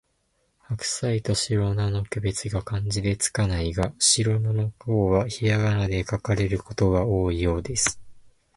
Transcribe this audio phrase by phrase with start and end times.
[0.57, 8.01] ハクサイとシロナの区別が漢字で付かないが、シロナの方はひらがなで書かれることが多いようです